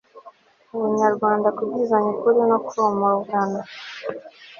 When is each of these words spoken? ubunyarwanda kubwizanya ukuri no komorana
ubunyarwanda 0.75 1.47
kubwizanya 1.57 2.09
ukuri 2.15 2.39
no 2.49 2.57
komorana 2.67 3.61